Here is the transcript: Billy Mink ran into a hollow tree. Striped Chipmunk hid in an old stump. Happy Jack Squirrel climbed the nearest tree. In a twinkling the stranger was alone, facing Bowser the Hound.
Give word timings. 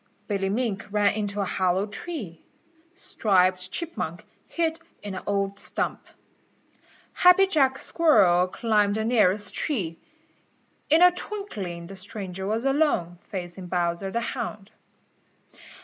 Billy 0.27 0.49
Mink 0.49 0.87
ran 0.89 1.13
into 1.13 1.41
a 1.41 1.45
hollow 1.45 1.85
tree. 1.85 2.41
Striped 2.95 3.69
Chipmunk 3.69 4.25
hid 4.47 4.79
in 5.03 5.13
an 5.13 5.21
old 5.27 5.59
stump. 5.59 6.03
Happy 7.13 7.45
Jack 7.45 7.77
Squirrel 7.77 8.47
climbed 8.47 8.95
the 8.95 9.05
nearest 9.05 9.53
tree. 9.53 9.99
In 10.89 11.03
a 11.03 11.11
twinkling 11.11 11.85
the 11.85 11.95
stranger 11.95 12.47
was 12.47 12.65
alone, 12.65 13.19
facing 13.29 13.67
Bowser 13.67 14.09
the 14.09 14.21
Hound. 14.21 14.71